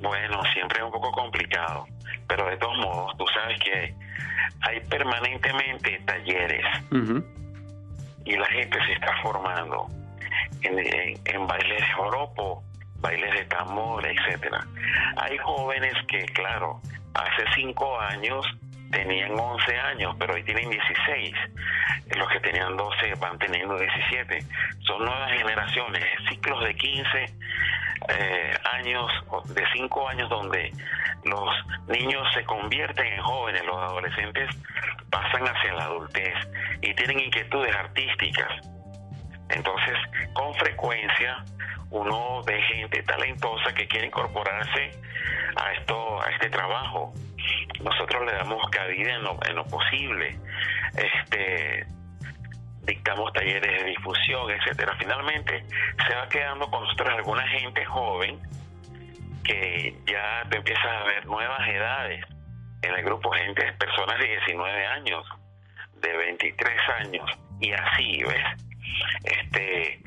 Bueno, 0.00 0.40
siempre 0.52 0.78
es 0.78 0.84
un 0.84 0.92
poco 0.92 1.10
complicado, 1.10 1.86
pero 2.28 2.48
de 2.48 2.56
todos 2.58 2.76
modos, 2.78 3.16
tú 3.18 3.24
sabes 3.34 3.58
que 3.58 3.94
hay 4.62 4.80
permanentemente 4.88 6.00
talleres 6.04 6.64
y 8.24 8.36
la 8.36 8.46
gente 8.46 8.78
se 8.86 8.92
está 8.92 9.12
formando 9.22 9.86
en, 10.62 10.78
en, 11.24 11.46
bailes 11.46 11.80
de 11.80 11.92
joropo, 11.94 12.62
bailes 13.02 13.34
de 13.34 13.44
tambor, 13.46 14.06
etcétera. 14.06 14.64
Hay 15.16 15.36
jóvenes 15.38 15.92
que, 16.08 16.24
claro, 16.26 16.80
hace 17.14 17.44
cinco 17.54 18.00
años 18.00 18.46
tenían 18.90 19.38
11 19.38 19.76
años, 19.78 20.16
pero 20.18 20.34
hoy 20.34 20.44
tienen 20.44 20.70
16. 20.70 21.34
Los 22.16 22.28
que 22.28 22.40
tenían 22.40 22.76
12 22.76 23.14
van 23.16 23.38
teniendo 23.38 23.76
17. 23.76 24.38
Son 24.86 25.04
nuevas 25.04 25.32
generaciones, 25.32 26.04
ciclos 26.28 26.62
de 26.62 26.74
15 26.74 27.26
eh, 28.08 28.54
años, 28.72 29.10
de 29.54 29.64
5 29.72 30.08
años 30.08 30.28
donde 30.28 30.72
los 31.24 31.48
niños 31.88 32.26
se 32.34 32.44
convierten 32.44 33.06
en 33.06 33.22
jóvenes, 33.22 33.64
los 33.64 33.76
adolescentes 33.76 34.50
pasan 35.10 35.42
hacia 35.44 35.72
la 35.74 35.84
adultez 35.84 36.34
y 36.80 36.94
tienen 36.94 37.20
inquietudes 37.20 37.74
artísticas. 37.74 38.71
Entonces, 39.52 39.96
con 40.32 40.54
frecuencia, 40.54 41.44
uno 41.90 42.42
ve 42.44 42.60
gente 42.62 43.02
talentosa 43.02 43.72
que 43.74 43.86
quiere 43.86 44.06
incorporarse 44.06 44.90
a 45.56 45.72
esto, 45.72 46.22
a 46.22 46.30
este 46.30 46.48
trabajo. 46.50 47.12
Nosotros 47.82 48.24
le 48.24 48.32
damos 48.32 48.62
cabida 48.70 49.14
en 49.14 49.54
lo, 49.54 49.64
posible. 49.66 50.38
Este, 50.96 51.86
dictamos 52.82 53.32
talleres 53.32 53.82
de 53.82 53.90
difusión, 53.90 54.50
etcétera. 54.50 54.96
Finalmente 54.98 55.64
se 56.06 56.14
va 56.14 56.28
quedando 56.28 56.70
con 56.70 56.82
nosotros 56.82 57.10
alguna 57.10 57.46
gente 57.48 57.84
joven 57.84 58.40
que 59.44 59.94
ya 60.06 60.48
te 60.48 60.56
empiezas 60.58 60.86
a 60.86 61.04
ver 61.04 61.26
nuevas 61.26 61.68
edades 61.68 62.24
en 62.82 62.94
el 62.94 63.04
grupo, 63.04 63.30
gente, 63.32 63.72
personas 63.74 64.18
de 64.18 64.28
19 64.28 64.86
años, 64.86 65.26
de 66.00 66.16
23 66.16 66.72
años 67.00 67.30
y 67.60 67.72
así, 67.72 68.22
¿ves? 68.24 68.71
Este 69.24 70.00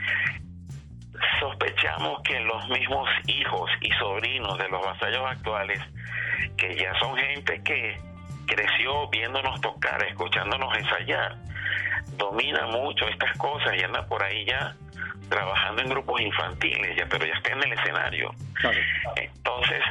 sospechamos 1.39 2.21
que 2.23 2.39
los 2.41 2.67
mismos 2.69 3.07
hijos 3.27 3.69
y 3.81 3.91
sobrinos 3.93 4.57
de 4.57 4.69
los 4.69 4.83
vasallos 4.83 5.23
actuales, 5.25 5.79
que 6.57 6.75
ya 6.75 6.93
son 6.99 7.15
gente 7.17 7.61
que 7.63 7.97
creció 8.45 9.07
viéndonos 9.09 9.59
tocar, 9.61 10.03
escuchándonos 10.03 10.77
ensayar, 10.77 11.35
domina 12.17 12.67
mucho 12.67 13.07
estas 13.07 13.35
cosas 13.37 13.75
y 13.77 13.83
anda 13.83 14.05
por 14.07 14.23
ahí 14.23 14.45
ya 14.45 14.75
trabajando 15.29 15.81
en 15.81 15.89
grupos 15.89 16.21
infantiles, 16.21 16.95
ya, 16.95 17.07
pero 17.07 17.25
ya 17.25 17.33
está 17.33 17.53
en 17.53 17.63
el 17.63 17.73
escenario. 17.73 18.31
Entonces, 19.15 19.81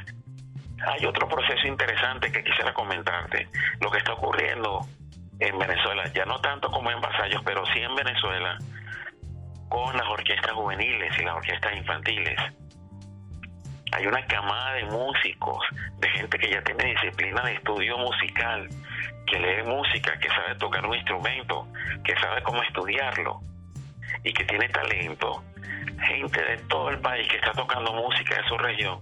hay 0.86 1.06
otro 1.06 1.28
proceso 1.28 1.66
interesante 1.66 2.30
que 2.30 2.44
quisiera 2.44 2.72
comentarte. 2.72 3.48
Lo 3.80 3.90
que 3.90 3.98
está 3.98 4.12
ocurriendo 4.12 4.86
en 5.40 5.58
Venezuela, 5.58 6.04
ya 6.14 6.24
no 6.24 6.40
tanto 6.40 6.70
como 6.70 6.90
en 6.90 7.00
Vasallos, 7.00 7.42
pero 7.44 7.64
sí 7.66 7.80
en 7.80 7.94
Venezuela, 7.94 8.58
con 9.68 9.96
las 9.96 10.06
orquestas 10.08 10.52
juveniles 10.52 11.12
y 11.18 11.24
las 11.24 11.34
orquestas 11.34 11.76
infantiles. 11.76 12.38
Hay 13.92 14.06
una 14.06 14.24
camada 14.26 14.74
de 14.74 14.84
músicos, 14.86 15.64
de 15.98 16.08
gente 16.10 16.38
que 16.38 16.50
ya 16.50 16.62
tiene 16.62 16.84
disciplina 16.94 17.42
de 17.42 17.54
estudio 17.54 17.96
musical, 17.98 18.68
que 19.26 19.38
lee 19.38 19.62
música, 19.64 20.18
que 20.18 20.28
sabe 20.28 20.54
tocar 20.56 20.84
un 20.86 20.94
instrumento, 20.94 21.66
que 22.04 22.14
sabe 22.16 22.42
cómo 22.42 22.62
estudiarlo 22.62 23.40
y 24.22 24.32
que 24.32 24.44
tiene 24.44 24.68
talento, 24.68 25.44
gente 26.02 26.42
de 26.42 26.56
todo 26.68 26.90
el 26.90 26.98
país 26.98 27.28
que 27.28 27.36
está 27.36 27.52
tocando 27.52 27.92
música 27.92 28.36
de 28.36 28.48
su 28.48 28.58
región. 28.58 29.00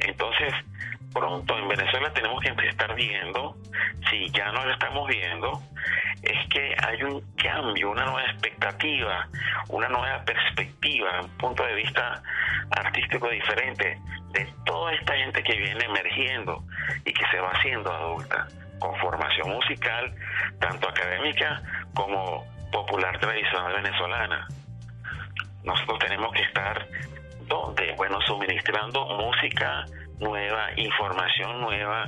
Entonces, 0.00 0.52
pronto 1.16 1.58
en 1.58 1.68
Venezuela 1.68 2.12
tenemos 2.12 2.42
que 2.42 2.50
estar 2.68 2.94
viendo, 2.94 3.56
si 4.10 4.28
ya 4.32 4.52
no 4.52 4.64
lo 4.64 4.72
estamos 4.72 5.08
viendo, 5.08 5.62
es 6.22 6.48
que 6.48 6.74
hay 6.84 7.02
un 7.04 7.22
cambio, 7.36 7.90
una 7.90 8.04
nueva 8.04 8.30
expectativa, 8.30 9.26
una 9.68 9.88
nueva 9.88 10.22
perspectiva, 10.24 11.22
un 11.22 11.30
punto 11.38 11.64
de 11.64 11.74
vista 11.74 12.22
artístico 12.70 13.30
diferente 13.30 13.98
de 14.32 14.46
toda 14.66 14.92
esta 14.92 15.14
gente 15.14 15.42
que 15.42 15.56
viene 15.56 15.84
emergiendo 15.84 16.62
y 17.04 17.12
que 17.12 17.24
se 17.30 17.40
va 17.40 17.50
haciendo 17.52 17.90
adulta, 17.90 18.46
con 18.78 18.94
formación 18.96 19.48
musical, 19.48 20.14
tanto 20.60 20.88
académica 20.88 21.62
como 21.94 22.44
popular 22.70 23.18
tradicional 23.18 23.72
venezolana. 23.72 24.46
Nosotros 25.64 25.98
tenemos 26.00 26.30
que 26.32 26.42
estar 26.42 26.86
donde, 27.48 27.94
bueno, 27.96 28.20
suministrando 28.26 29.06
música 29.06 29.86
nueva, 30.20 30.68
información 30.76 31.60
nueva, 31.60 32.06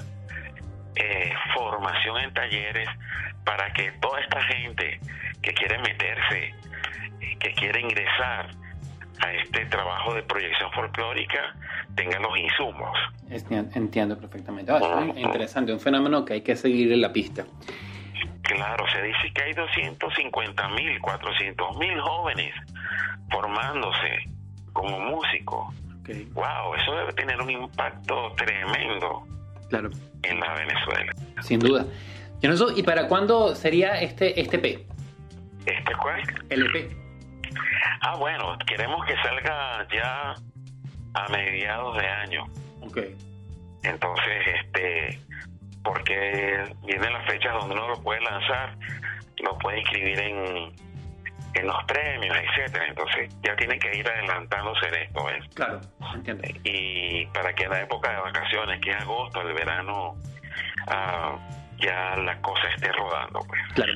eh, 0.96 1.32
formación 1.54 2.18
en 2.18 2.34
talleres 2.34 2.88
para 3.44 3.72
que 3.72 3.92
toda 4.00 4.20
esta 4.20 4.42
gente 4.42 5.00
que 5.42 5.52
quiere 5.54 5.78
meterse, 5.78 6.54
que 7.38 7.52
quiere 7.54 7.80
ingresar 7.80 8.50
a 9.20 9.32
este 9.32 9.66
trabajo 9.66 10.14
de 10.14 10.22
proyección 10.22 10.70
folclórica, 10.72 11.54
tenga 11.94 12.18
los 12.18 12.36
insumos. 12.38 12.96
Entiendo 13.30 14.18
perfectamente. 14.18 14.72
Ah, 14.72 15.06
interesante, 15.16 15.72
un 15.72 15.80
fenómeno 15.80 16.24
que 16.24 16.34
hay 16.34 16.40
que 16.42 16.56
seguir 16.56 16.92
en 16.92 17.00
la 17.00 17.12
pista. 17.12 17.44
Claro, 18.42 18.84
se 18.92 19.02
dice 19.02 19.32
que 19.34 19.42
hay 19.42 19.52
250 19.52 20.68
mil, 20.70 21.00
400 21.00 21.76
mil 21.76 22.00
jóvenes 22.00 22.54
formándose 23.30 24.24
como 24.72 24.98
músicos. 25.00 25.74
Wow, 26.34 26.74
eso 26.74 26.94
debe 26.94 27.12
tener 27.12 27.40
un 27.40 27.50
impacto 27.50 28.32
tremendo 28.36 29.26
claro. 29.68 29.90
en 30.22 30.40
la 30.40 30.54
Venezuela. 30.54 31.12
Sin 31.42 31.60
duda. 31.60 31.86
¿Y 32.76 32.82
para 32.82 33.08
cuándo 33.08 33.54
sería 33.54 34.00
este, 34.00 34.40
este 34.40 34.58
P? 34.58 34.86
¿Este 35.66 35.94
cuál? 36.00 36.22
El 36.50 36.66
EP. 36.66 36.92
Ah, 38.00 38.16
bueno, 38.16 38.56
queremos 38.66 39.04
que 39.06 39.14
salga 39.16 39.86
ya 39.92 40.34
a 41.14 41.28
mediados 41.30 41.96
de 41.96 42.06
año. 42.06 42.44
Ok. 42.82 42.98
Entonces, 43.82 44.46
este, 44.62 45.20
porque 45.82 46.74
vienen 46.84 47.12
las 47.12 47.26
fechas 47.26 47.52
donde 47.60 47.74
uno 47.74 47.88
lo 47.88 48.02
puede 48.02 48.20
lanzar, 48.20 48.76
lo 49.42 49.58
puede 49.58 49.80
inscribir 49.80 50.18
en, 50.18 50.72
en 51.54 51.66
los 51.66 51.84
premios, 51.84 52.36
etcétera. 52.36 52.86
Entonces 52.88 53.34
ya 53.42 53.56
tiene 53.56 53.78
que 53.78 53.96
ir 53.96 54.08
adelantándose 54.08 54.88
en 54.88 54.94
esto, 54.94 55.24
¿ves? 55.24 55.44
Claro, 55.54 55.80
entiendo. 56.14 56.42
Y 56.64 57.26
para 57.26 57.52
que 57.54 57.64
en 57.64 57.70
la 57.70 57.82
época 57.82 58.10
de 58.10 58.20
vacaciones, 58.20 58.80
que 58.80 58.90
es 58.90 58.96
agosto, 58.96 59.40
el 59.42 59.54
verano, 59.54 60.16
ah, 60.88 61.36
ya 61.78 62.16
la 62.16 62.40
cosa 62.40 62.68
esté 62.74 62.92
rodando, 62.92 63.40
pues. 63.46 63.60
Claro. 63.74 63.92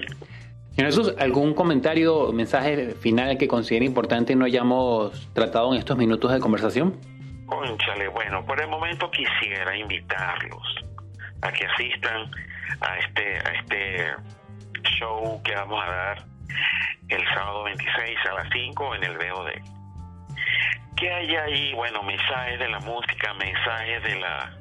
Jesús, 0.77 1.15
¿algún 1.19 1.55
comentario 1.55 2.17
o 2.17 2.33
mensaje 2.33 2.93
final 2.95 3.37
que 3.37 3.47
considere 3.47 3.85
importante 3.85 4.35
no 4.35 4.47
hayamos 4.47 5.29
tratado 5.35 5.73
en 5.73 5.79
estos 5.79 5.99
minutos 5.99 6.33
de 6.33 6.41
conversación? 6.41 6.99
Conchale, 7.47 8.09
bueno, 8.09 8.45
por 8.47 8.61
el 8.61 8.69
momento 8.69 9.11
quisiera 9.11 9.77
invitarlos 9.77 10.63
a 11.43 11.53
que 11.53 11.67
asistan 11.67 12.31
a 12.81 12.99
este, 12.99 13.37
a 13.37 13.53
este 13.61 14.07
show 14.99 15.43
que 15.45 15.55
vamos 15.55 15.85
a 15.85 15.91
dar 15.91 16.32
el 17.09 17.25
sábado 17.35 17.65
26 17.65 18.19
a 18.31 18.35
las 18.35 18.49
5 18.53 18.95
en 18.97 19.05
el 19.05 19.19
VOD. 19.19 19.51
¿Qué 20.97 21.13
hay 21.13 21.37
ahí? 21.37 21.73
Bueno, 21.75 22.03
mensajes 22.03 22.59
de 22.59 22.69
la 22.69 22.79
música, 22.81 23.35
mensajes 23.35 24.03
de 24.03 24.21
la 24.21 24.53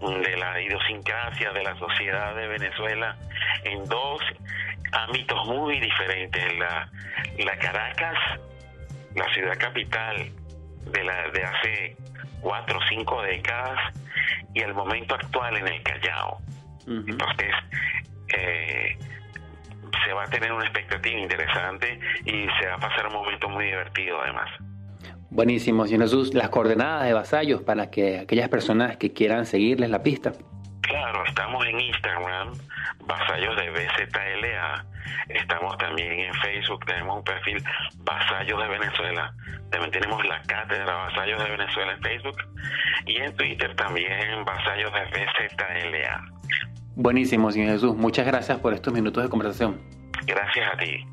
de 0.00 0.36
la 0.36 0.60
idiosincrasia 0.60 1.52
de 1.52 1.62
la 1.62 1.76
sociedad 1.78 2.34
de 2.34 2.46
Venezuela 2.46 3.16
en 3.64 3.84
dos 3.86 4.20
ámbitos 4.92 5.46
muy 5.46 5.80
diferentes. 5.80 6.58
La, 6.58 6.90
la 7.38 7.56
Caracas, 7.58 8.18
la 9.14 9.32
ciudad 9.32 9.58
capital 9.58 10.30
de, 10.92 11.04
la, 11.04 11.30
de 11.30 11.44
hace 11.44 11.96
cuatro 12.40 12.78
o 12.78 12.82
cinco 12.88 13.22
décadas, 13.22 13.78
y 14.52 14.60
el 14.60 14.74
momento 14.74 15.14
actual 15.14 15.56
en 15.56 15.68
el 15.68 15.82
Callao. 15.82 16.38
Entonces, 16.86 17.54
eh, 18.36 18.98
se 20.04 20.12
va 20.12 20.24
a 20.24 20.26
tener 20.26 20.52
una 20.52 20.64
expectativa 20.64 21.18
interesante 21.18 21.98
y 22.24 22.46
se 22.60 22.66
va 22.66 22.74
a 22.74 22.78
pasar 22.78 23.06
un 23.08 23.14
momento 23.14 23.48
muy 23.48 23.66
divertido 23.66 24.20
además. 24.20 24.50
Buenísimo, 25.30 25.84
señor 25.86 26.02
Jesús. 26.02 26.32
Las 26.32 26.48
coordenadas 26.48 27.06
de 27.06 27.12
Vasallos 27.12 27.62
para 27.62 27.90
que 27.90 28.20
aquellas 28.20 28.48
personas 28.48 28.96
que 28.96 29.12
quieran 29.12 29.46
seguirles 29.46 29.90
la 29.90 30.02
pista. 30.02 30.32
Claro, 30.82 31.24
estamos 31.26 31.66
en 31.66 31.80
Instagram, 31.80 32.52
Vasallos 33.06 33.56
de 33.56 33.70
BZLA. 33.70 34.86
Estamos 35.28 35.76
también 35.78 36.12
en 36.12 36.34
Facebook, 36.34 36.84
tenemos 36.86 37.18
un 37.18 37.24
perfil 37.24 37.64
Vasallos 38.04 38.60
de 38.60 38.68
Venezuela. 38.68 39.34
También 39.70 39.90
tenemos 39.90 40.24
la 40.24 40.40
cátedra 40.42 40.94
Vasallos 40.94 41.42
de 41.42 41.50
Venezuela 41.50 41.92
en 41.92 42.02
Facebook. 42.02 42.36
Y 43.06 43.16
en 43.16 43.36
Twitter 43.36 43.74
también 43.74 44.44
Vasallos 44.44 44.92
de 44.92 45.04
BZLA. 45.06 46.24
Buenísimo, 46.96 47.50
señor 47.50 47.70
Jesús. 47.70 47.96
Muchas 47.96 48.26
gracias 48.26 48.58
por 48.58 48.72
estos 48.72 48.92
minutos 48.92 49.22
de 49.22 49.28
conversación. 49.28 49.78
Gracias 50.26 50.66
a 50.72 50.78
ti. 50.78 51.06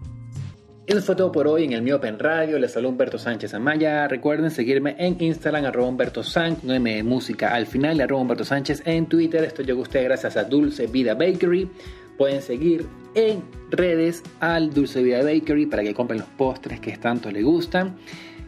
Eso 0.87 1.01
fue 1.01 1.15
todo 1.15 1.31
por 1.31 1.47
hoy 1.47 1.63
en 1.63 1.73
el 1.73 1.81
Mío 1.81 2.01
Pen 2.01 2.19
Radio. 2.19 2.59
Les 2.59 2.73
saludo 2.73 2.91
Humberto 2.91 3.17
Sánchez 3.17 3.53
Amaya. 3.53 4.07
Recuerden 4.07 4.51
seguirme 4.51 4.95
en 4.99 5.15
Instagram, 5.19 5.65
arroba 5.65 5.87
Humberto 5.87 6.23
San, 6.23 6.55
con 6.55 6.71
M 6.71 6.95
de 6.95 7.03
música 7.03 7.53
al 7.53 7.65
final, 7.65 7.99
arroba 8.01 8.21
Humberto 8.21 8.43
Sánchez 8.43 8.83
en 8.85 9.05
Twitter. 9.07 9.43
Esto 9.43 9.63
llegó 9.63 9.79
a 9.79 9.83
ustedes 9.83 10.05
gracias 10.05 10.37
a 10.37 10.43
Dulce 10.43 10.87
Vida 10.87 11.13
Bakery. 11.13 11.69
Pueden 12.17 12.41
seguir 12.41 12.85
en 13.15 13.43
redes 13.69 14.23
al 14.39 14.73
Dulce 14.73 15.01
Vida 15.01 15.23
Bakery 15.23 15.65
para 15.65 15.83
que 15.83 15.93
compren 15.93 16.19
los 16.19 16.29
postres 16.29 16.79
que 16.79 16.95
tanto 16.97 17.31
les 17.31 17.43
gustan. 17.43 17.95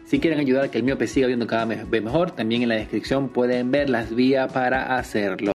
Si 0.04 0.20
quieren 0.20 0.38
ayudar 0.38 0.64
a 0.64 0.70
que 0.70 0.78
el 0.78 0.84
miope 0.84 1.06
siga 1.06 1.26
viendo 1.26 1.46
cada 1.46 1.64
vez 1.64 1.88
mejor, 2.02 2.30
también 2.32 2.62
en 2.62 2.68
la 2.68 2.74
descripción 2.76 3.30
pueden 3.30 3.70
ver 3.70 3.88
las 3.88 4.14
vías 4.14 4.52
para 4.52 4.96
hacerlo. 4.96 5.52